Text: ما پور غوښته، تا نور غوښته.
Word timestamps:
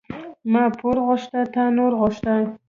ما 0.51 0.63
پور 0.79 0.97
غوښته، 1.07 1.39
تا 1.53 1.63
نور 1.77 1.91
غوښته. 1.99 2.33